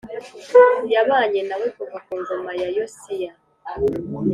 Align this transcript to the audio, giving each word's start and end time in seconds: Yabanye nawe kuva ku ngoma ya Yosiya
Yabanye 0.93 1.41
nawe 1.49 1.67
kuva 1.75 1.97
ku 2.05 2.11
ngoma 2.19 2.51
ya 2.61 2.67
Yosiya 2.77 3.31